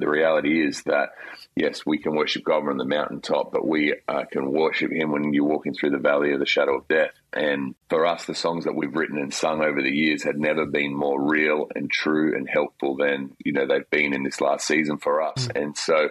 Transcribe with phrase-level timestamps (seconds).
[0.00, 1.10] the reality is that
[1.56, 5.32] yes, we can worship God on the mountaintop, but we uh, can worship Him when
[5.32, 7.12] you're walking through the valley of the shadow of death.
[7.32, 10.66] And for us, the songs that we've written and sung over the years had never
[10.66, 14.66] been more real and true and helpful than you know they've been in this last
[14.66, 15.48] season for us.
[15.48, 15.62] Mm.
[15.62, 16.08] And so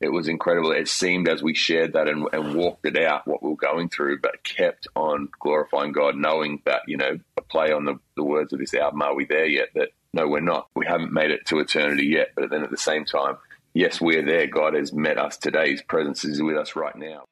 [0.00, 0.72] it was incredible.
[0.72, 3.88] It seemed as we shared that and, and, walked it out what we were going
[3.88, 8.24] through, but kept on glorifying God, knowing that, you know, a play on the, the
[8.24, 9.68] words of this album, Are We There Yet?
[9.74, 10.68] That no, we're not.
[10.74, 12.28] We haven't made it to eternity yet.
[12.34, 13.36] But then at the same time,
[13.74, 14.46] yes, we're there.
[14.46, 15.70] God has met us today.
[15.70, 17.24] His presence is with us right now.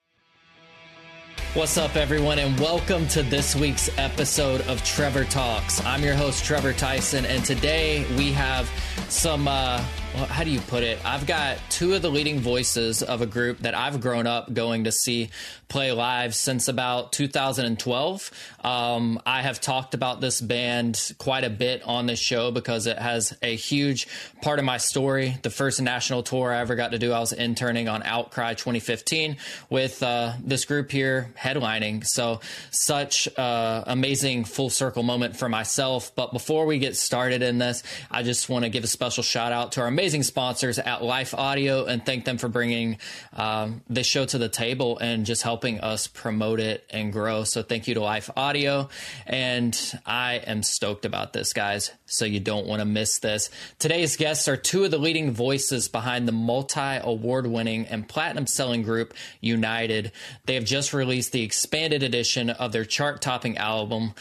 [1.55, 5.83] What's up, everyone, and welcome to this week's episode of Trevor Talks.
[5.85, 8.71] I'm your host, Trevor Tyson, and today we have
[9.09, 9.49] some.
[9.49, 9.83] Uh,
[10.15, 11.05] well, how do you put it?
[11.05, 14.85] I've got two of the leading voices of a group that I've grown up going
[14.85, 15.31] to see
[15.67, 18.31] play live since about 2012.
[18.63, 22.97] Um, I have talked about this band quite a bit on this show because it
[22.97, 24.07] has a huge
[24.41, 25.37] part of my story.
[25.43, 29.37] The first national tour I ever got to do, I was interning on Outcry 2015
[29.69, 32.07] with uh, this group here headlining.
[32.07, 32.41] So,
[32.71, 36.15] such uh, amazing full circle moment for myself.
[36.15, 39.51] But before we get started in this, I just want to give a special shout
[39.51, 42.99] out to our amazing sponsors at Life Audio and thank them for bringing
[43.33, 47.43] um, this show to the table and just helping us promote it and grow.
[47.45, 48.91] So thank you to Life Audio.
[49.27, 51.91] And I am stoked about this, guys.
[52.05, 53.49] So you don't want to miss this.
[53.79, 58.47] Today's guests are two of the leading voices behind the multi award winning and platinum
[58.47, 60.13] selling group United.
[60.45, 64.13] They have just released the expanded edition of their chart topping album,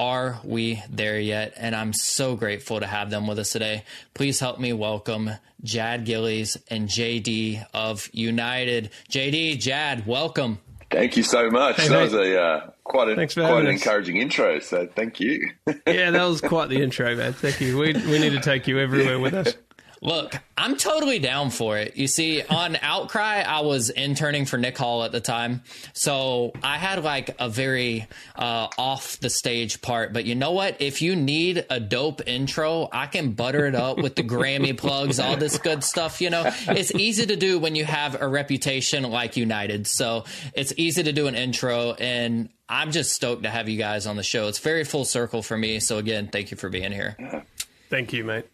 [0.00, 1.52] are we there yet?
[1.58, 3.84] And I'm so grateful to have them with us today.
[4.14, 5.30] Please help me welcome
[5.62, 8.90] Jad Gillies and JD of United.
[9.10, 10.58] JD, Jad, welcome.
[10.90, 11.76] Thank you so much.
[11.76, 12.02] Hey, that mate.
[12.02, 14.58] was a uh, quite a, quite an encouraging intro.
[14.58, 15.50] So thank you.
[15.86, 17.34] yeah, that was quite the intro, man.
[17.34, 17.76] Thank you.
[17.76, 19.54] We we need to take you everywhere with us.
[20.02, 21.96] Look, I'm totally down for it.
[21.96, 25.62] You see, on Outcry, I was interning for Nick Hall at the time.
[25.92, 30.14] So I had like a very uh, off the stage part.
[30.14, 30.80] But you know what?
[30.80, 35.20] If you need a dope intro, I can butter it up with the Grammy plugs,
[35.20, 36.22] all this good stuff.
[36.22, 39.86] You know, it's easy to do when you have a reputation like United.
[39.86, 40.24] So
[40.54, 41.92] it's easy to do an intro.
[41.92, 44.48] And I'm just stoked to have you guys on the show.
[44.48, 45.78] It's very full circle for me.
[45.80, 47.44] So again, thank you for being here.
[47.90, 48.46] Thank you, mate.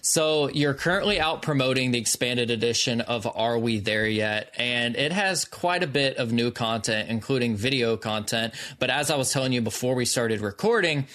[0.00, 4.52] So you're currently out promoting the expanded edition of Are We There Yet?
[4.56, 8.54] And it has quite a bit of new content, including video content.
[8.78, 11.06] But as I was telling you before we started recording,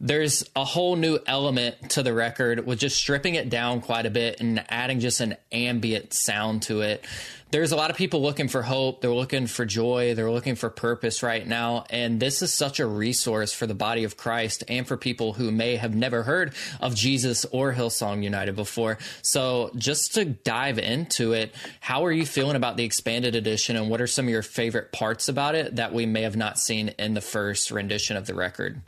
[0.00, 4.10] there's a whole new element to the record with just stripping it down quite a
[4.10, 7.04] bit and adding just an ambient sound to it
[7.54, 9.00] there's a lot of people looking for hope.
[9.00, 10.16] They're looking for joy.
[10.16, 11.84] They're looking for purpose right now.
[11.88, 15.52] And this is such a resource for the body of Christ and for people who
[15.52, 18.98] may have never heard of Jesus or Hillsong United before.
[19.22, 23.88] So, just to dive into it, how are you feeling about the expanded edition and
[23.88, 26.88] what are some of your favorite parts about it that we may have not seen
[26.98, 28.80] in the first rendition of the record?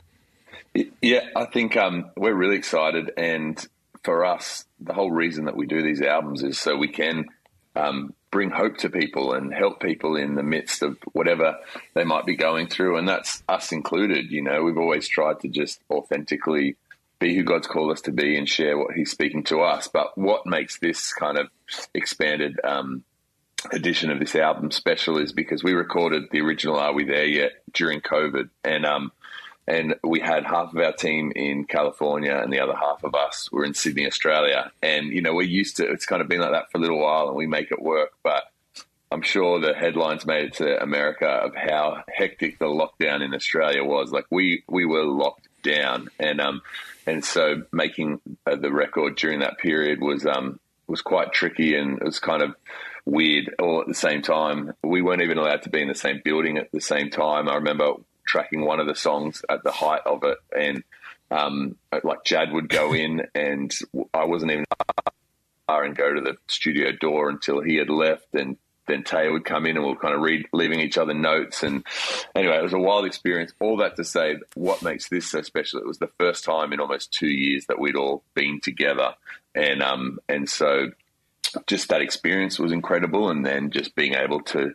[1.01, 3.11] Yeah, I think um, we're really excited.
[3.17, 3.65] And
[4.03, 7.25] for us, the whole reason that we do these albums is so we can
[7.75, 11.57] um, bring hope to people and help people in the midst of whatever
[11.93, 12.97] they might be going through.
[12.97, 14.31] And that's us included.
[14.31, 16.75] You know, we've always tried to just authentically
[17.19, 19.87] be who God's called us to be and share what He's speaking to us.
[19.87, 21.47] But what makes this kind of
[21.93, 23.03] expanded um,
[23.71, 27.51] edition of this album special is because we recorded the original Are We There Yet
[27.73, 28.49] during COVID.
[28.63, 29.11] And um,
[29.67, 33.51] and we had half of our team in California and the other half of us
[33.51, 34.71] were in Sydney, Australia.
[34.81, 36.99] And you know, we're used to it's kind of been like that for a little
[36.99, 38.11] while, and we make it work.
[38.23, 38.43] But
[39.11, 43.83] I'm sure the headlines made it to America of how hectic the lockdown in Australia
[43.83, 44.11] was.
[44.11, 46.61] Like we we were locked down, and um
[47.05, 51.97] and so making uh, the record during that period was um was quite tricky, and
[51.97, 52.55] it was kind of
[53.05, 54.73] weird all at the same time.
[54.83, 57.49] We weren't even allowed to be in the same building at the same time.
[57.49, 57.93] I remember
[58.27, 60.83] tracking one of the songs at the height of it, and
[61.31, 63.73] um, like Jad would go in, and
[64.13, 64.65] I wasn't even
[65.69, 68.57] and go to the studio door until he had left, and
[68.87, 71.61] then Taya would come in and we'll kind of read, leaving each other notes.
[71.61, 71.85] And
[72.33, 73.51] anyway, it was a wild experience.
[73.59, 75.79] All that to say, what makes this so special?
[75.81, 79.15] It was the first time in almost two years that we'd all been together,
[79.53, 80.91] and um, and so
[81.65, 83.29] just that experience was incredible.
[83.29, 84.73] And then just being able to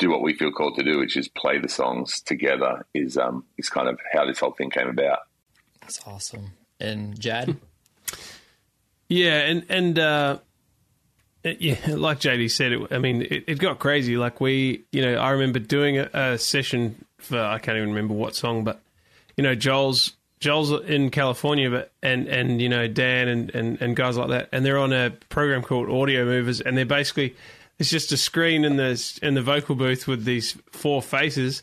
[0.00, 3.44] do what we feel called to do, which is play the songs together, is um
[3.56, 5.20] is kind of how this whole thing came about.
[5.82, 6.52] That's awesome.
[6.80, 7.56] And Jad,
[9.08, 10.38] yeah, and and uh,
[11.44, 14.16] yeah, like JD said, it, I mean, it, it, got crazy.
[14.16, 18.14] Like we, you know, I remember doing a, a, session for I can't even remember
[18.14, 18.80] what song, but
[19.36, 23.94] you know, Joel's Joel's in California, but and and you know Dan and, and and
[23.94, 27.36] guys like that, and they're on a program called Audio Movers, and they're basically
[27.80, 31.62] it's just a screen in the in the vocal booth with these four faces,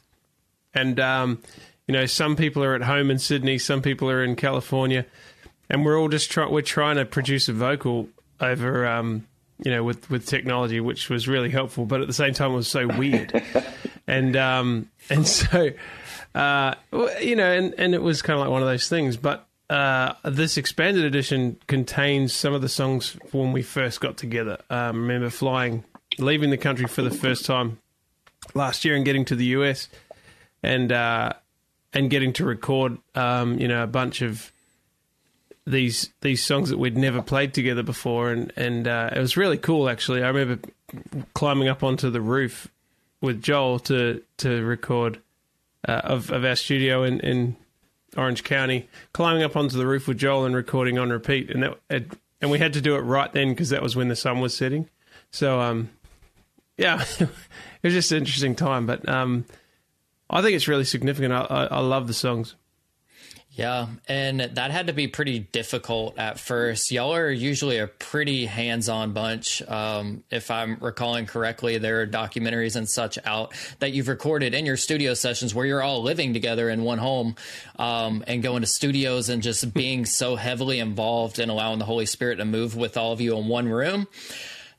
[0.73, 1.41] and um,
[1.87, 5.05] you know some people are at home in Sydney, some people are in California,
[5.69, 8.09] and we're all just trying we're trying to produce a vocal
[8.41, 9.27] over um,
[9.63, 12.55] you know with with technology, which was really helpful, but at the same time it
[12.55, 13.41] was so weird,
[14.07, 15.69] and um, and so
[16.33, 16.73] uh,
[17.21, 19.17] you know, and, and it was kind of like one of those things.
[19.17, 24.57] But uh, this expanded edition contains some of the songs when we first got together.
[24.69, 25.83] Um, remember flying,
[26.17, 27.79] leaving the country for the first time
[28.53, 29.87] last year and getting to the US,
[30.63, 31.33] and uh,
[31.93, 34.51] and getting to record, um, you know, a bunch of
[35.65, 39.57] these these songs that we'd never played together before, and and uh, it was really
[39.57, 39.89] cool.
[39.89, 40.67] Actually, I remember
[41.33, 42.67] climbing up onto the roof
[43.21, 45.19] with Joel to to record
[45.87, 47.55] uh, of of our studio in, in
[48.15, 51.77] Orange County, climbing up onto the roof with Joel and recording on repeat, and that
[52.39, 54.55] and we had to do it right then because that was when the sun was
[54.55, 54.89] setting.
[55.31, 55.89] So um,
[56.77, 57.29] yeah, it
[57.83, 59.45] was just an interesting time, but um,
[60.29, 61.33] I think it's really significant.
[61.33, 62.55] I, I, I love the songs.
[63.57, 66.91] Yeah, and that had to be pretty difficult at first.
[66.91, 69.63] Y'all are usually a pretty hands on bunch.
[69.63, 74.67] Um, if I'm recalling correctly, there are documentaries and such out that you've recorded in
[74.67, 77.35] your studio sessions where you're all living together in one home
[77.79, 82.05] um, and going to studios and just being so heavily involved and allowing the Holy
[82.05, 84.07] Spirit to move with all of you in one room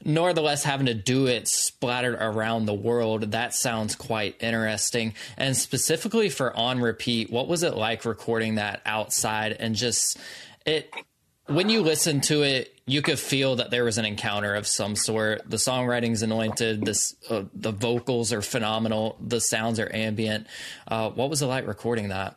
[0.04, 3.32] nor the less having to do it splattered around the world.
[3.32, 5.14] That sounds quite interesting.
[5.36, 10.18] And specifically for on repeat, what was it like recording that outside and just
[10.64, 10.92] it
[11.48, 14.94] when you listen to it, you could feel that there was an encounter of some
[14.94, 15.48] sort.
[15.48, 16.84] The songwriting's anointed.
[16.84, 19.16] This, uh, the vocals are phenomenal.
[19.20, 20.46] The sounds are ambient.
[20.86, 22.36] Uh, what was it like recording that?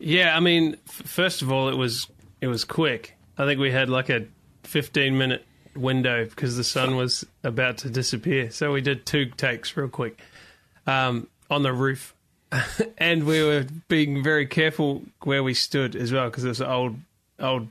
[0.00, 2.08] Yeah, I mean, f- first of all, it was
[2.40, 3.16] it was quick.
[3.36, 4.26] I think we had like a
[4.62, 5.44] fifteen minute
[5.78, 8.50] window because the sun was about to disappear.
[8.50, 10.20] So we did two takes real quick
[10.86, 12.14] um, on the roof.
[12.98, 16.96] and we were being very careful where we stood as well because it's old,
[17.38, 17.68] old.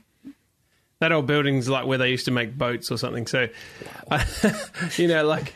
[1.00, 3.26] That old building's like where they used to make boats or something.
[3.26, 3.48] So,
[4.96, 5.54] you know, like,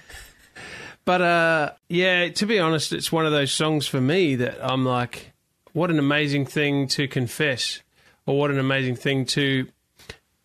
[1.05, 2.29] but uh, yeah.
[2.29, 5.33] To be honest, it's one of those songs for me that I'm like,
[5.73, 7.81] what an amazing thing to confess,
[8.25, 9.67] or what an amazing thing to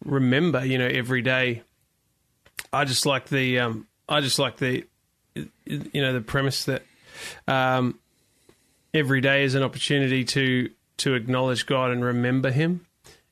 [0.03, 0.65] remember.
[0.65, 1.61] You know, every day
[2.71, 4.85] I just like the um, I just like the
[5.65, 6.83] you know the premise that
[7.47, 7.99] um,
[8.93, 12.85] every day is an opportunity to to acknowledge God and remember Him,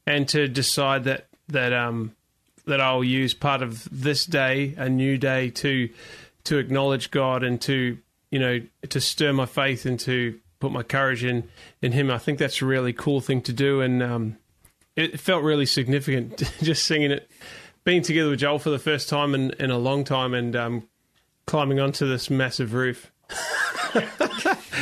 [0.05, 2.15] and to decide that that um,
[2.65, 5.89] that I'll use part of this day, a new day, to
[6.45, 7.97] to acknowledge God and to
[8.31, 11.49] you know to stir my faith and to put my courage in
[11.81, 12.11] in Him.
[12.11, 14.37] I think that's a really cool thing to do, and um,
[14.95, 17.29] it felt really significant just singing it
[17.85, 20.89] being together with Joel for the first time in, in a long time and um,
[21.47, 23.11] climbing onto this massive roof.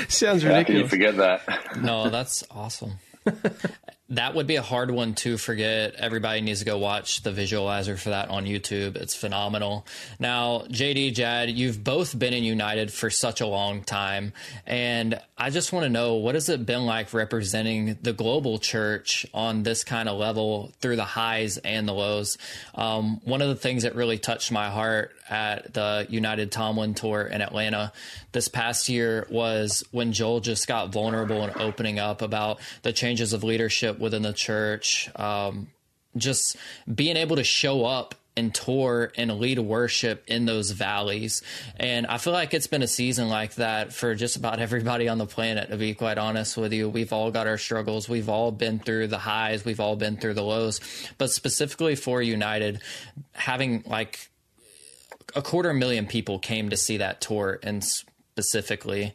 [0.07, 0.47] Sounds ridiculous.
[0.47, 1.81] How can you forget that?
[1.81, 2.93] no, that's awesome.
[4.09, 5.95] that would be a hard one to forget.
[5.95, 8.97] Everybody needs to go watch the visualizer for that on YouTube.
[8.97, 9.87] It's phenomenal.
[10.19, 14.33] Now, JD, Jad, you've both been in United for such a long time.
[14.67, 19.25] And I just want to know what has it been like representing the global church
[19.33, 22.37] on this kind of level through the highs and the lows?
[22.75, 27.23] Um, one of the things that really touched my heart at the United Tomlin tour
[27.23, 27.91] in Atlanta
[28.33, 33.33] this past year was when Joel just got vulnerable and opening up about the changes
[33.33, 35.67] of leadership within the church, um,
[36.15, 36.57] just
[36.93, 41.43] being able to show up and tour and lead worship in those valleys.
[41.77, 45.17] And I feel like it's been a season like that for just about everybody on
[45.17, 46.89] the planet, to be quite honest with you.
[46.89, 48.09] We've all got our struggles.
[48.09, 49.65] We've all been through the highs.
[49.65, 50.79] We've all been through the lows.
[51.17, 52.81] But specifically for United,
[53.33, 54.29] having like
[55.35, 59.13] a quarter million people came to see that tour and specifically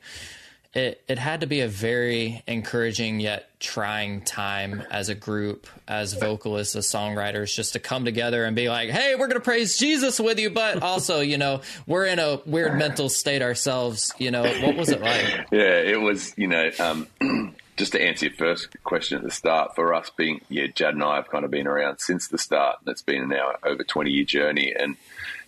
[0.74, 6.12] it it had to be a very encouraging yet trying time as a group, as
[6.12, 10.20] vocalists, as songwriters, just to come together and be like, "Hey, we're gonna praise Jesus
[10.20, 14.12] with you," but also, you know, we're in a weird mental state ourselves.
[14.18, 15.46] You know, what was it like?
[15.50, 16.34] Yeah, it was.
[16.36, 17.08] You know, um,
[17.76, 21.02] just to answer your first question at the start, for us being, yeah, Jad and
[21.02, 22.76] I have kind of been around since the start.
[22.80, 24.96] And it's been now over twenty year journey, and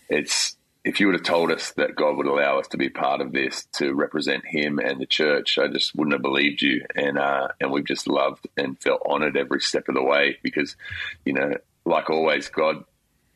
[0.08, 3.20] it's if you would have told us that God would allow us to be part
[3.20, 6.84] of this to represent Him and the church, I just wouldn't have believed you.
[6.94, 10.76] And uh, and we've just loved and felt honoured every step of the way because,
[11.24, 12.84] you know, like always, God,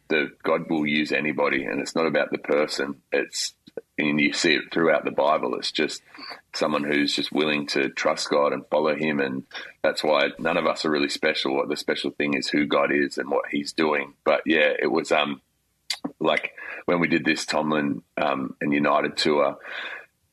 [0.08, 3.02] the God will use anybody, and it's not about the person.
[3.12, 3.54] It's
[3.98, 5.56] and you see it throughout the Bible.
[5.56, 6.02] It's just
[6.54, 9.44] someone who's just willing to trust God and follow Him, and
[9.82, 11.54] that's why none of us are really special.
[11.54, 14.14] What the special thing is who God is and what He's doing.
[14.24, 15.42] But yeah, it was um
[16.20, 16.52] like
[16.86, 19.58] when we did this Tomlin um, and United tour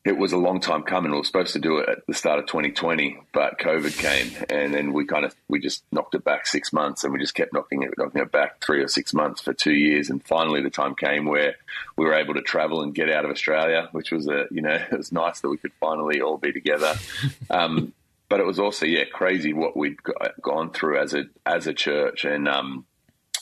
[0.04, 1.12] it was a long time coming.
[1.12, 4.74] We were supposed to do it at the start of 2020, but COVID came, and
[4.74, 7.54] then we kind of we just knocked it back six months, and we just kept
[7.54, 10.72] knocking it knocking it back three or six months for two years, and finally the
[10.72, 11.56] time came where
[11.98, 14.74] we were able to travel and get out of Australia, which was a you know
[14.92, 16.96] it was nice that we could finally all be together.
[17.50, 17.94] Um,
[18.30, 19.98] but it was also yeah crazy what we'd
[20.42, 22.86] gone through as a as a church, and um,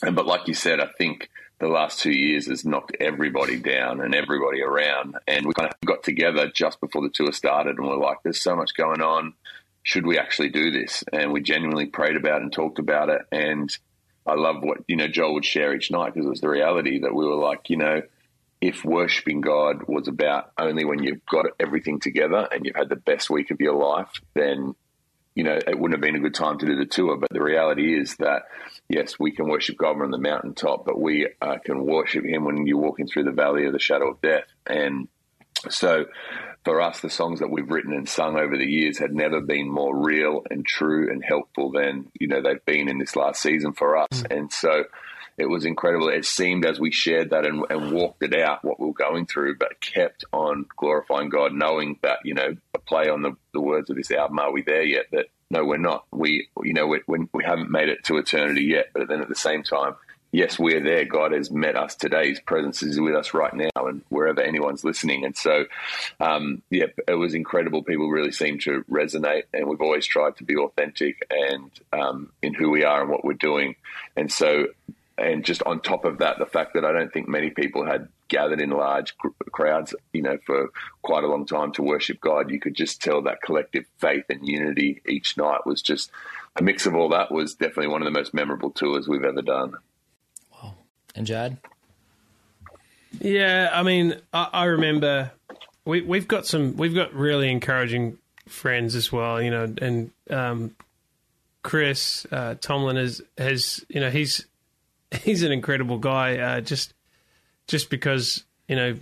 [0.02, 4.00] and but like you said, I think the last two years has knocked everybody down
[4.00, 5.16] and everybody around.
[5.28, 8.42] And we kind of got together just before the tour started and we're like, there's
[8.42, 9.34] so much going on.
[9.82, 11.04] Should we actually do this?
[11.12, 13.22] And we genuinely prayed about and talked about it.
[13.30, 13.70] And
[14.26, 17.00] I love what, you know, Joel would share each night because it was the reality
[17.00, 18.02] that we were like, you know,
[18.62, 22.96] if worshiping God was about only when you've got everything together and you've had the
[22.96, 24.74] best week of your life, then
[25.34, 27.16] you know, it wouldn't have been a good time to do the tour.
[27.16, 28.42] But the reality is that,
[28.88, 32.66] yes, we can worship God on the mountaintop, but we uh, can worship Him when
[32.66, 34.46] you're walking through the valley of the shadow of death.
[34.66, 35.08] And
[35.68, 36.06] so
[36.64, 39.70] for us, the songs that we've written and sung over the years had never been
[39.70, 43.72] more real and true and helpful than, you know, they've been in this last season
[43.72, 44.08] for us.
[44.12, 44.36] Mm.
[44.36, 44.84] And so,
[45.38, 46.08] it was incredible.
[46.08, 49.26] It seemed as we shared that and, and, walked it out what we were going
[49.26, 53.60] through, but kept on glorifying God, knowing that you know a play on the, the
[53.60, 54.38] words of this album.
[54.38, 55.06] Are we there yet?
[55.12, 56.04] That no, we're not.
[56.12, 57.00] We you know we,
[57.32, 58.90] we haven't made it to eternity yet.
[58.92, 59.94] But then at the same time,
[60.32, 61.04] yes, we're there.
[61.04, 62.28] God has met us today.
[62.28, 65.24] His presence is with us right now, and wherever anyone's listening.
[65.24, 65.64] And so,
[66.20, 67.82] um, yeah, it was incredible.
[67.82, 72.54] People really seem to resonate, and we've always tried to be authentic and um, in
[72.54, 73.76] who we are and what we're doing.
[74.16, 74.66] And so,
[75.20, 78.08] and just on top of that, the fact that I don't think many people had
[78.28, 79.14] gathered in large
[79.52, 80.70] crowds, you know, for
[81.02, 84.46] quite a long time to worship God, you could just tell that collective faith and
[84.46, 86.10] unity each night was just
[86.56, 89.42] a mix of all that was definitely one of the most memorable tours we've ever
[89.42, 89.74] done.
[90.52, 90.74] Wow.
[91.14, 91.58] And Jad?
[93.20, 95.32] Yeah, I mean, I, I remember
[95.84, 98.16] we, we've got some, we've got really encouraging
[98.48, 100.74] friends as well, you know, and um,
[101.62, 104.46] Chris uh, Tomlin has, has, you know, he's
[105.22, 106.38] he's an incredible guy.
[106.38, 106.94] Uh, just
[107.66, 108.96] just because you know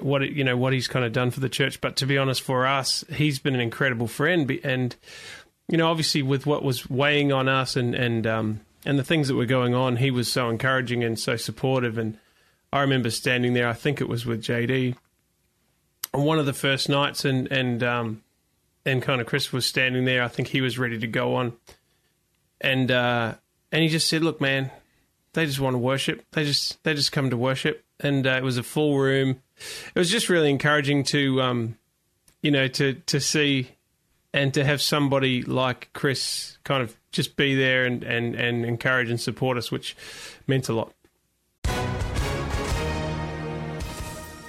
[0.00, 2.42] what you know what he's kind of done for the church, but to be honest,
[2.42, 4.50] for us, he's been an incredible friend.
[4.62, 4.94] And
[5.68, 9.28] you know, obviously, with what was weighing on us and and um, and the things
[9.28, 11.98] that were going on, he was so encouraging and so supportive.
[11.98, 12.18] And
[12.72, 13.68] I remember standing there.
[13.68, 14.96] I think it was with JD
[16.14, 18.22] on one of the first nights, and and um,
[18.84, 20.22] and kind of Chris was standing there.
[20.22, 21.54] I think he was ready to go on,
[22.60, 23.34] and uh,
[23.72, 24.70] and he just said, "Look, man,
[25.38, 26.24] they just want to worship.
[26.32, 29.40] They just they just come to worship, and uh, it was a full room.
[29.94, 31.78] It was just really encouraging to, um,
[32.42, 33.70] you know, to to see
[34.34, 39.10] and to have somebody like Chris kind of just be there and and and encourage
[39.10, 39.96] and support us, which
[40.46, 40.92] meant a lot.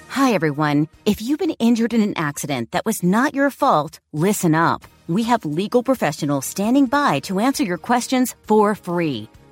[0.08, 0.88] Hi everyone.
[1.06, 4.84] If you've been injured in an accident that was not your fault, listen up.
[5.06, 9.28] We have legal professionals standing by to answer your questions for free.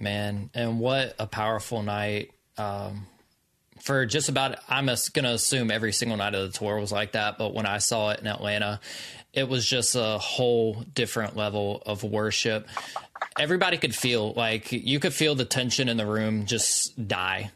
[0.00, 0.50] man.
[0.54, 2.32] And what a powerful night.
[2.56, 3.06] Um,
[3.80, 7.12] for just about I'm going to assume every single night of the tour was like
[7.12, 8.80] that, but when I saw it in Atlanta,
[9.32, 12.68] it was just a whole different level of worship.
[13.38, 17.52] Everybody could feel like you could feel the tension in the room just die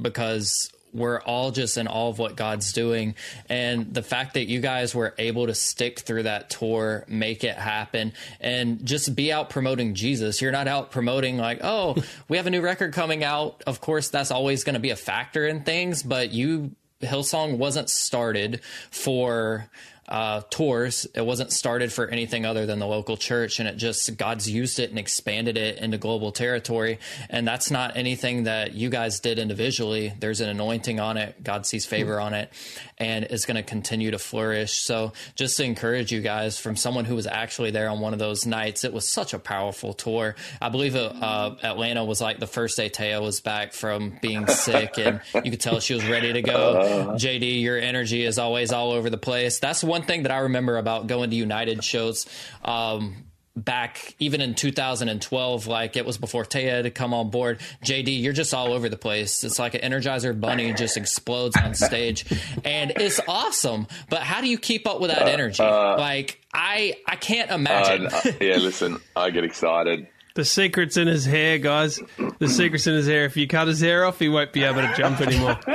[0.00, 3.14] because we're all just in awe of what God's doing.
[3.48, 7.56] And the fact that you guys were able to stick through that tour, make it
[7.56, 10.40] happen, and just be out promoting Jesus.
[10.40, 11.96] You're not out promoting, like, oh,
[12.28, 13.62] we have a new record coming out.
[13.66, 17.90] Of course, that's always going to be a factor in things, but you, Hillsong wasn't
[17.90, 19.68] started for
[20.12, 21.06] uh, tours.
[21.14, 24.78] It wasn't started for anything other than the local church, and it just God's used
[24.78, 26.98] it and expanded it into global territory.
[27.30, 30.12] And that's not anything that you guys did individually.
[30.20, 31.42] There's an anointing on it.
[31.42, 32.52] God sees favor on it,
[32.98, 34.72] and it's going to continue to flourish.
[34.72, 38.18] So, just to encourage you guys, from someone who was actually there on one of
[38.18, 40.36] those nights, it was such a powerful tour.
[40.60, 44.98] I believe uh, Atlanta was like the first day Taya was back from being sick,
[44.98, 47.14] and you could tell she was ready to go.
[47.16, 49.58] JD, your energy is always all over the place.
[49.58, 52.26] That's one thing that I remember about going to United shows.
[52.64, 58.22] Um, back even in 2012 like it was before Taya had come on board JD
[58.22, 62.24] you're just all over the place it's like an energizer bunny just explodes on stage
[62.64, 66.94] and it's awesome but how do you keep up with that energy uh, like I
[67.06, 72.00] I can't imagine uh, yeah listen I get excited the secret's in his hair, guys.
[72.38, 73.26] The secret's in his hair.
[73.26, 75.58] If you cut his hair off, he won't be able to jump anymore.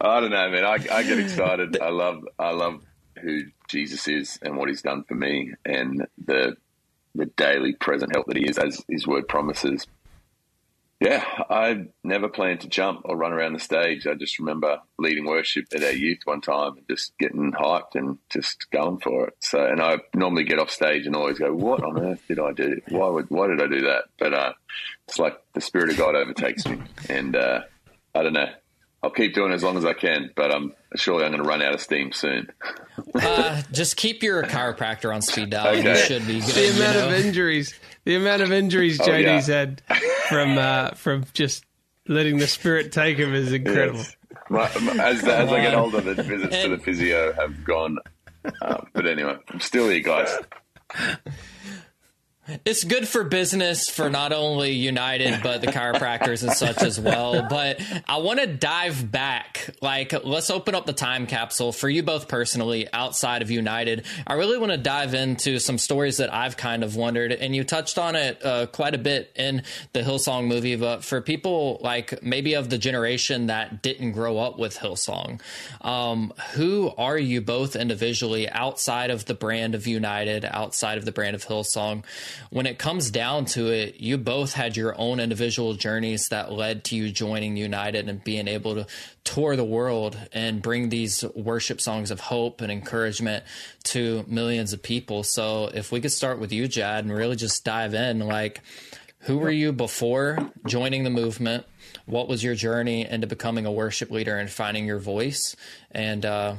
[0.00, 0.64] I don't know, man.
[0.64, 1.78] I, I get excited.
[1.80, 2.82] I love, I love
[3.18, 6.56] who Jesus is and what He's done for me, and the
[7.14, 9.86] the daily present help that He is, as His Word promises.
[11.00, 14.04] Yeah, I never planned to jump or run around the stage.
[14.08, 18.18] I just remember leading worship at our youth one time and just getting hyped and
[18.30, 19.34] just going for it.
[19.38, 22.50] So, and I normally get off stage and always go, "What on earth did I
[22.52, 22.80] do?
[22.88, 24.52] Why would why did I do that?" But uh,
[25.06, 27.60] it's like the spirit of God overtakes me, and uh,
[28.12, 28.50] I don't know.
[29.02, 31.48] I'll keep doing it as long as I can, but I'm surely I'm going to
[31.48, 32.50] run out of steam soon.
[33.14, 35.68] uh, just keep your chiropractor on speed dial.
[35.68, 35.90] Okay.
[35.90, 36.48] You should be good.
[36.48, 37.08] The amount you know?
[37.08, 39.58] of injuries, the amount of injuries JD's oh, yeah.
[39.58, 39.82] had
[40.28, 41.64] from uh, from just
[42.08, 43.98] letting the spirit take him is incredible.
[43.98, 44.16] Yes.
[44.50, 47.98] My, my, as, as I get older, the visits and, to the physio have gone.
[48.62, 50.38] Uh, but anyway, I'm still here, guys.
[52.64, 57.46] It's good for business for not only United but the chiropractors and such as well.
[57.58, 59.70] But I want to dive back.
[59.80, 64.04] Like, let's open up the time capsule for you both personally outside of United.
[64.26, 67.64] I really want to dive into some stories that I've kind of wondered, and you
[67.64, 69.62] touched on it uh, quite a bit in
[69.92, 70.76] the Hillsong movie.
[70.76, 75.40] But for people like maybe of the generation that didn't grow up with Hillsong,
[75.80, 81.12] um, who are you both individually outside of the brand of United, outside of the
[81.12, 82.04] brand of Hillsong?
[82.50, 86.84] When it comes down to it, you both had your own individual journeys that led
[86.84, 88.86] to you joining United and being able to
[89.24, 93.44] tour the world and bring these worship songs of hope and encouragement
[93.84, 95.22] to millions of people.
[95.22, 98.60] So, if we could start with you, Jad, and really just dive in, like,
[99.20, 101.66] who were you before joining the movement?
[102.06, 105.56] What was your journey into becoming a worship leader and finding your voice,
[105.90, 106.56] and uh,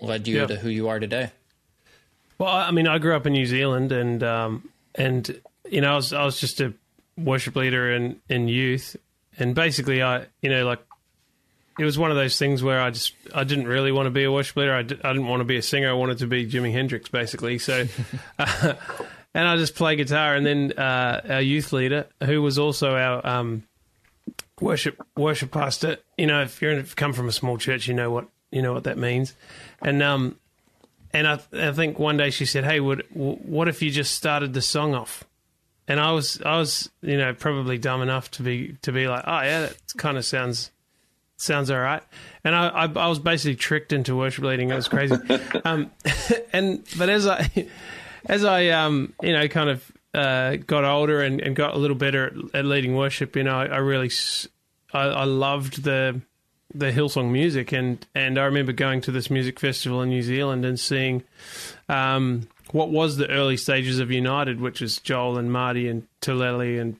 [0.00, 0.46] led you yeah.
[0.46, 1.30] to who you are today?
[2.38, 5.96] Well, I mean, I grew up in New Zealand, and um, and you know, I
[5.96, 6.74] was I was just a
[7.16, 8.96] worship leader in in youth,
[9.38, 10.80] and basically, I you know like
[11.78, 14.24] it was one of those things where I just I didn't really want to be
[14.24, 14.74] a worship leader.
[14.74, 15.88] I, d- I didn't want to be a singer.
[15.88, 17.58] I wanted to be Jimi Hendrix, basically.
[17.58, 17.86] So,
[18.38, 18.74] uh,
[19.34, 20.34] and I just play guitar.
[20.34, 23.62] And then uh, our youth leader, who was also our um,
[24.60, 28.26] worship worship pastor, you know, if you come from a small church, you know what
[28.50, 29.34] you know what that means.
[29.80, 30.36] And um,
[31.12, 34.52] and I, I think one day she said, "Hey, would what if you just started
[34.52, 35.24] the song off?"
[35.86, 39.24] And I was I was you know probably dumb enough to be to be like,
[39.26, 40.70] "Oh yeah, that kind of sounds
[41.36, 42.02] sounds all right."
[42.44, 44.70] And I, I, I was basically tricked into worship leading.
[44.70, 45.16] It was crazy.
[45.64, 45.90] um,
[46.52, 47.68] and but as I
[48.26, 51.96] as I um you know kind of uh, got older and, and got a little
[51.96, 54.10] better at, at leading worship, you know, I, I really
[54.92, 56.20] I, I loved the
[56.74, 60.64] the Hillsong music, and and I remember going to this music festival in New Zealand
[60.64, 61.24] and seeing
[61.88, 66.80] um, what was the early stages of United, which is Joel and Marty and Tulele
[66.80, 66.96] and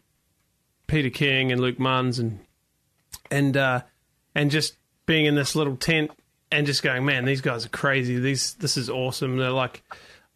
[0.87, 2.41] Peter King and Luke Munns and
[3.31, 3.83] and uh,
[4.35, 4.77] and just
[5.07, 6.11] being in this little tent
[6.51, 8.19] and just going, man, these guys are crazy.
[8.19, 9.37] These this is awesome.
[9.37, 9.83] They're like.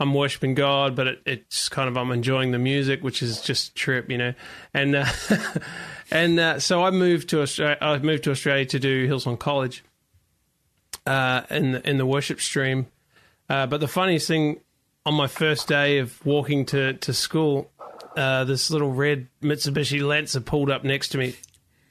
[0.00, 3.76] I'm worshiping God, but it, it's kind of I'm enjoying the music, which is just
[3.76, 4.34] trip, you know.
[4.74, 5.06] And uh,
[6.12, 7.78] And uh, so I moved to Australia.
[7.80, 9.82] I moved to Australia to do Hillsong College
[11.06, 12.86] uh, in the, in the worship stream.
[13.48, 14.60] Uh, but the funniest thing
[15.06, 17.70] on my first day of walking to to school,
[18.14, 21.34] uh, this little red Mitsubishi Lancer pulled up next to me,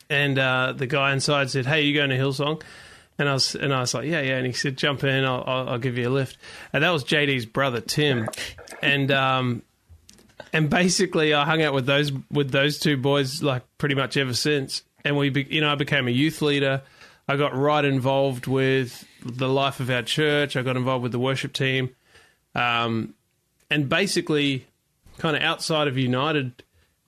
[0.07, 2.61] and uh, the guy inside said, "Hey, you going to Hillsong?"
[3.21, 5.43] And I was and I was like, "Yeah, yeah." And he said, "Jump in, I'll,
[5.45, 6.39] I'll, I'll give you a lift."
[6.73, 8.27] And that was JD's brother Tim,
[8.81, 9.61] and um,
[10.51, 14.33] and basically I hung out with those with those two boys like pretty much ever
[14.33, 14.81] since.
[15.05, 16.81] And we, be, you know, I became a youth leader.
[17.27, 20.55] I got right involved with the life of our church.
[20.55, 21.95] I got involved with the worship team,
[22.55, 23.13] um,
[23.69, 24.65] and basically,
[25.19, 26.63] kind of outside of United,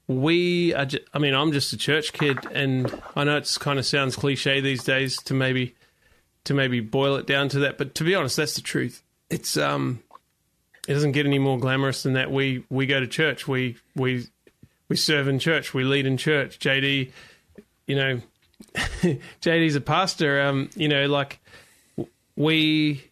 [0.08, 0.86] we are.
[0.86, 4.16] Just, I mean, I'm just a church kid, and I know it's kind of sounds
[4.16, 5.74] cliche these days to maybe
[6.46, 9.04] to maybe boil it down to that, but to be honest, that's the truth.
[9.30, 10.02] it's um,
[10.88, 12.32] it doesn't get any more glamorous than that.
[12.32, 13.48] We we go to church.
[13.48, 14.28] We we
[14.90, 15.74] we serve in church.
[15.74, 16.60] We lead in church.
[16.60, 17.12] JD,
[17.88, 18.22] you know,
[19.42, 20.42] JD's a pastor.
[20.42, 21.40] Um, you know, like
[22.36, 23.06] we.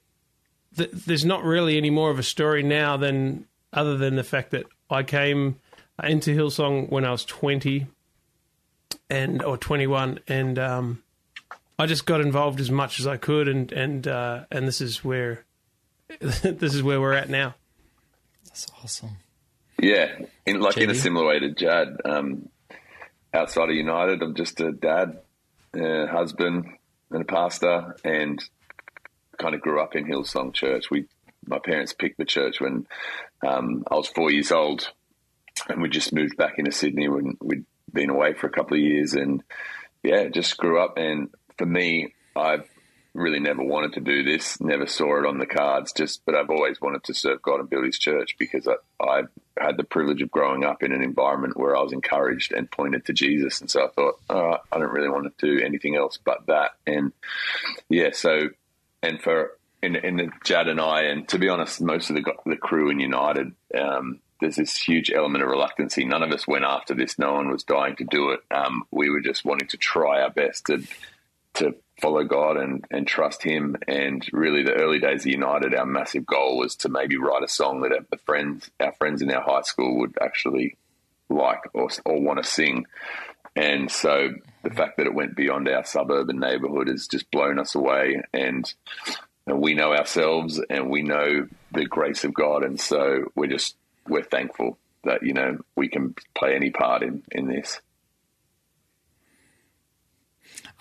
[0.78, 4.52] Th- there's not really any more of a story now than other than the fact
[4.52, 5.58] that I came
[6.02, 7.88] into Hillsong when I was 20
[9.10, 11.04] and or 21 and um,
[11.82, 15.04] I just got involved as much as I could and and uh, and this is
[15.04, 15.44] where
[16.20, 17.56] this is where we're at now.
[18.46, 19.18] That's awesome.
[19.80, 20.12] Yeah,
[20.46, 21.98] in like in a similar way to Jad.
[22.06, 22.50] Um,
[23.34, 25.22] outside of United, I'm just a dad,
[25.74, 26.66] a husband,
[27.10, 28.40] and a pastor, and
[29.40, 30.92] kind of grew up in Hillsong Church.
[30.92, 31.08] We,
[31.48, 32.86] my parents picked the church when
[33.44, 34.92] um, I was four years old,
[35.68, 38.84] and we just moved back into Sydney when we'd been away for a couple of
[38.84, 39.42] years, and
[40.04, 40.98] yeah, just grew up.
[40.98, 42.68] And for me, I've
[43.14, 46.50] really never wanted to do this, never saw it on the cards, just, but I've
[46.50, 49.24] always wanted to serve God and build his church because I, I
[49.60, 53.06] had the privilege of growing up in an environment where I was encouraged and pointed
[53.06, 53.60] to Jesus.
[53.60, 56.72] And so I thought, oh, I don't really want to do anything else but that.
[56.88, 57.12] And
[57.90, 58.50] yeah, so,
[59.04, 62.24] and for, in, in the Jad and I, and to be honest, most of the,
[62.46, 66.06] the crew in United, um, there's this huge element of reluctancy.
[66.06, 67.20] None of us went after this.
[67.20, 68.40] No one was dying to do it.
[68.50, 70.84] Um, we were just wanting to try our best to
[71.56, 73.76] to follow God and, and trust Him.
[73.88, 77.48] And really, the early days of United, our massive goal was to maybe write a
[77.48, 80.78] song that our friends, our friends in our high school, would actually
[81.30, 82.86] like or, or want to sing.
[83.56, 84.30] And so
[84.64, 84.78] the mm-hmm.
[84.78, 88.22] fact that it went beyond our suburban neighborhood has just blown us away.
[88.34, 88.72] And,
[89.46, 92.64] and we know ourselves and we know the grace of God.
[92.64, 93.76] And so we're just,
[94.08, 97.82] we're thankful that, you know, we can play any part in, in this.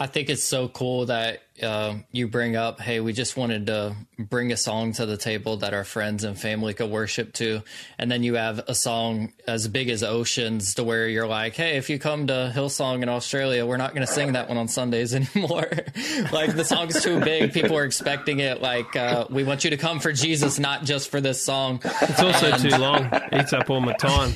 [0.00, 3.94] I think it's so cool that uh, you bring up, hey, we just wanted to
[4.18, 7.62] bring a song to the table that our friends and family could worship to.
[7.98, 11.76] And then you have a song as big as Oceans to where you're like, hey,
[11.76, 14.68] if you come to Hillsong in Australia, we're not going to sing that one on
[14.68, 15.70] Sundays anymore.
[16.32, 17.52] like the song's too big.
[17.52, 18.62] People are expecting it.
[18.62, 21.78] Like, uh, we want you to come for Jesus, not just for this song.
[21.84, 23.10] It's also and, too long.
[23.34, 24.32] Eats up all my time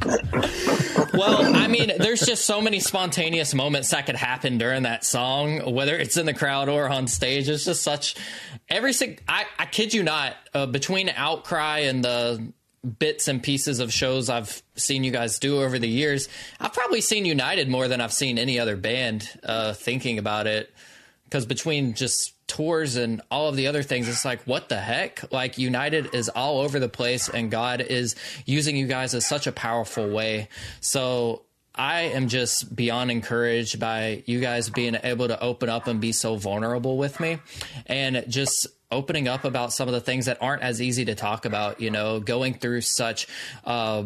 [1.14, 5.72] well, I mean, there's just so many spontaneous moments that could happen during that song,
[5.74, 7.48] whether it's in the crowd or on stage.
[7.48, 8.16] It's just such
[8.68, 8.92] every.
[9.28, 10.36] I, I kid you not.
[10.54, 12.52] Uh, between Outcry and the
[12.98, 16.28] bits and pieces of shows I've seen you guys do over the years,
[16.60, 19.28] I've probably seen United more than I've seen any other band.
[19.42, 20.72] Uh, thinking about it,
[21.24, 25.30] because between just tours and all of the other things it's like what the heck?
[25.32, 29.46] Like united is all over the place and god is using you guys as such
[29.46, 30.48] a powerful way.
[30.80, 31.42] So
[31.74, 36.10] i am just beyond encouraged by you guys being able to open up and be
[36.12, 37.38] so vulnerable with me
[37.86, 41.44] and just opening up about some of the things that aren't as easy to talk
[41.44, 43.28] about you know going through such
[43.64, 44.02] uh,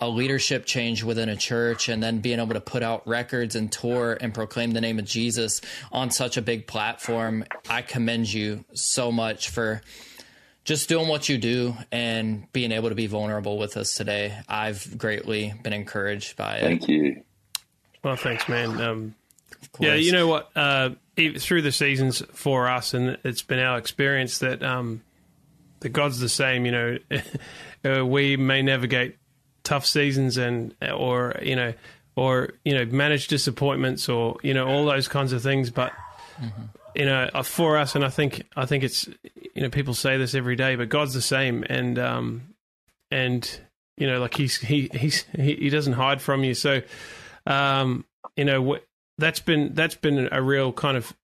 [0.00, 3.70] a leadership change within a church and then being able to put out records and
[3.72, 7.44] tour and proclaim the name of Jesus on such a big platform.
[7.68, 9.82] I commend you so much for
[10.64, 14.38] just doing what you do and being able to be vulnerable with us today.
[14.48, 16.62] I've greatly been encouraged by it.
[16.62, 17.22] Thank you.
[18.04, 18.80] Well, thanks, man.
[18.80, 19.14] Um,
[19.80, 20.50] yeah, you know what?
[20.54, 20.90] Uh,
[21.38, 25.02] through the seasons for us, and it's been our experience that um,
[25.80, 26.64] that God's the same.
[26.64, 26.98] You know,
[27.84, 29.16] uh, we may navigate
[29.68, 31.74] tough seasons and or you know
[32.16, 35.70] or you know manage disappointments or you know all those kinds of things.
[35.70, 35.92] But
[36.40, 36.62] mm-hmm.
[36.94, 39.06] you know uh, for us and I think I think it's
[39.54, 41.64] you know people say this every day but God's the same.
[41.68, 42.54] And um
[43.10, 43.60] and
[43.98, 46.54] you know like he's he he's he, he doesn't hide from you.
[46.54, 46.80] So
[47.46, 48.78] um you know
[49.18, 51.14] that's been that's been a real kind of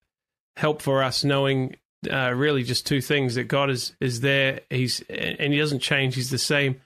[0.58, 1.76] help for us knowing
[2.12, 4.60] uh, really just two things that God is is there.
[4.68, 6.14] He's and he doesn't change.
[6.14, 6.82] He's the same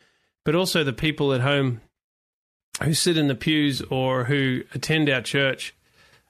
[0.49, 1.83] but also the people at home
[2.83, 5.75] who sit in the pews or who attend our church.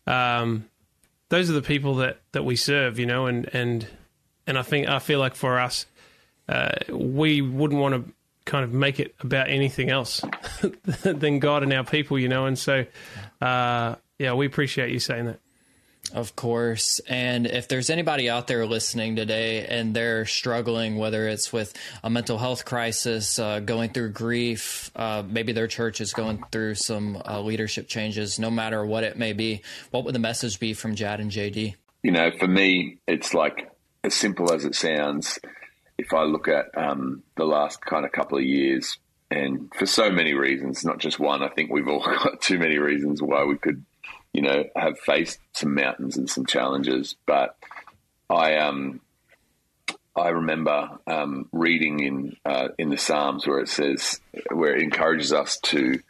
[0.08, 0.68] Um,
[1.28, 3.86] those are the people that, that we serve, you know, and, and
[4.44, 5.86] and I think I feel like for us,
[6.48, 8.12] uh, we wouldn't want to
[8.44, 10.24] kind of make it about anything else
[11.04, 12.46] than God and our people, you know.
[12.46, 12.86] And so,
[13.40, 15.38] uh, yeah, we appreciate you saying that.
[16.14, 17.00] Of course.
[17.06, 22.08] And if there's anybody out there listening today and they're struggling, whether it's with a
[22.08, 27.20] mental health crisis, uh, going through grief, uh, maybe their church is going through some
[27.26, 30.94] uh, leadership changes, no matter what it may be, what would the message be from
[30.94, 31.74] Jad and JD?
[32.02, 33.70] You know, for me, it's like
[34.04, 35.38] as simple as it sounds.
[35.98, 38.98] If I look at um, the last kind of couple of years,
[39.30, 42.78] and for so many reasons, not just one, I think we've all got too many
[42.78, 43.84] reasons why we could
[44.32, 47.16] you know, have faced some mountains and some challenges.
[47.26, 47.56] But
[48.30, 49.00] I um
[50.18, 55.32] I remember um, reading in uh, in the Psalms where it says where it encourages
[55.32, 56.00] us to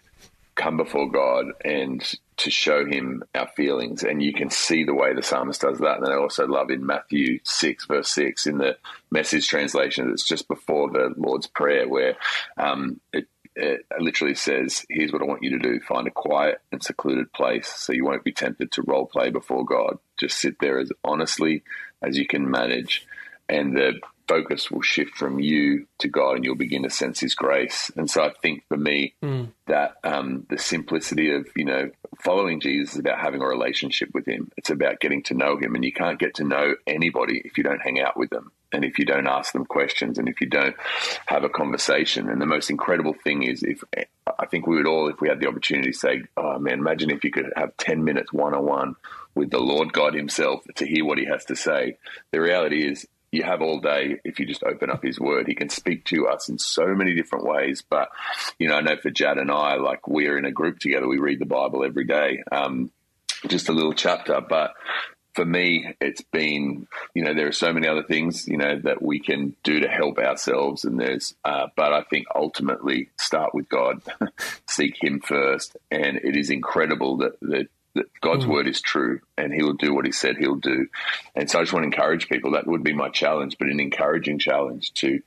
[0.55, 2.03] come before God and
[2.39, 5.99] to show Him our feelings, and you can see the way the psalmist does that.
[5.99, 8.77] And I also love in Matthew six verse six in the
[9.11, 12.17] Message translation, it's just before the Lord's Prayer where
[12.57, 13.27] um, it
[13.59, 17.33] it literally says, Here's what I want you to do find a quiet and secluded
[17.33, 19.99] place so you won't be tempted to role play before God.
[20.17, 21.63] Just sit there as honestly
[22.01, 23.07] as you can manage,
[23.49, 27.35] and the focus will shift from you to God, and you'll begin to sense His
[27.35, 27.91] grace.
[27.97, 29.49] And so I think for me, mm.
[29.67, 31.91] that um, the simplicity of, you know,
[32.23, 34.51] following Jesus is about having a relationship with Him.
[34.57, 37.65] It's about getting to know Him, and you can't get to know anybody if you
[37.65, 40.47] don't hang out with them and if you don't ask them questions and if you
[40.47, 40.77] don't
[41.27, 42.29] have a conversation.
[42.29, 43.83] And the most incredible thing is if
[44.39, 47.25] I think we would all, if we had the opportunity, say, "Oh man, imagine if
[47.25, 48.97] you could have ten minutes one on one
[49.35, 51.97] with the Lord God Himself to hear what He has to say."
[52.31, 53.07] The reality is.
[53.31, 55.47] You have all day if you just open up his word.
[55.47, 57.83] He can speak to us in so many different ways.
[57.89, 58.09] But,
[58.59, 61.19] you know, I know for Jad and I, like we're in a group together, we
[61.19, 62.43] read the Bible every day.
[62.51, 62.91] Um,
[63.47, 64.75] just a little chapter, but
[65.39, 69.01] for me, it's been, you know, there are so many other things, you know, that
[69.01, 70.85] we can do to help ourselves.
[70.85, 74.03] And there's, uh, but I think ultimately start with God,
[74.67, 75.77] seek Him first.
[75.93, 78.51] And it is incredible that, that, that God's mm.
[78.51, 80.89] word is true and He will do what He said He'll do.
[81.35, 82.53] And so I just want to encourage people.
[82.53, 85.21] That would be my challenge, but an encouraging challenge to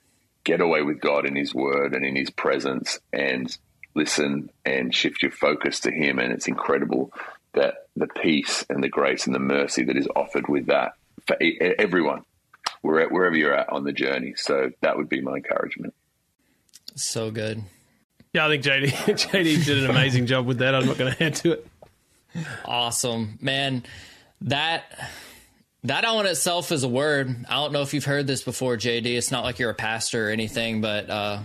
[0.43, 3.55] get away with God in His word and in His presence and
[3.93, 6.19] listen and shift your focus to Him.
[6.19, 7.13] And it's incredible
[7.53, 10.93] that the peace and the grace and the mercy that is offered with that
[11.27, 11.37] for
[11.77, 12.23] everyone,
[12.81, 14.33] wherever you're at on the journey.
[14.35, 15.93] So that would be my encouragement.
[16.95, 17.63] So good.
[18.33, 18.87] Yeah, I think JD
[19.31, 20.73] JD did an amazing job with that.
[20.73, 21.67] I'm not going to add to it.
[22.65, 23.83] Awesome, man.
[24.41, 24.83] That
[25.83, 27.35] that on itself is a word.
[27.49, 29.17] I don't know if you've heard this before, JD.
[29.17, 31.41] It's not like you're a pastor or anything, but uh,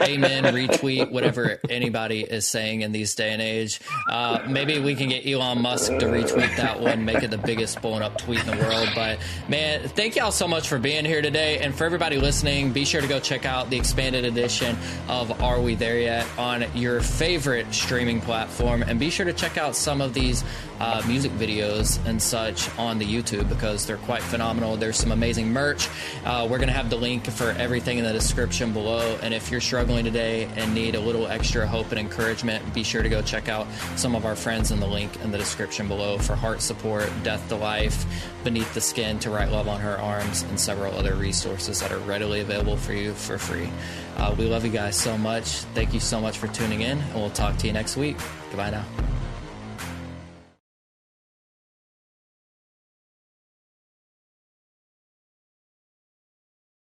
[0.00, 3.80] amen, retweet, whatever anybody is saying in these day and age.
[4.08, 7.82] Uh, maybe we can get Elon Musk to retweet that one, make it the biggest
[7.82, 8.90] blown up tweet in the world.
[8.94, 11.58] But man, thank y'all so much for being here today.
[11.58, 14.76] And for everybody listening, be sure to go check out the expanded edition
[15.08, 18.84] of Are We There Yet on your favorite streaming platform.
[18.84, 20.44] And be sure to check out some of these
[20.80, 24.76] uh, music videos and such on the YouTube because they're quite phenomenal.
[24.76, 25.88] There's some amazing merch.
[26.24, 29.18] Uh, we're going to have the link for everything in the description below.
[29.22, 33.02] And if you're struggling today and need a little extra hope and encouragement, be sure
[33.02, 36.18] to go check out some of our friends in the link in the description below
[36.18, 38.04] for heart support, death to life,
[38.42, 41.98] beneath the skin to write love on her arms, and several other resources that are
[41.98, 43.68] readily available for you for free.
[44.16, 45.46] Uh, we love you guys so much.
[45.74, 48.16] Thank you so much for tuning in, and we'll talk to you next week.
[48.50, 49.13] Goodbye now.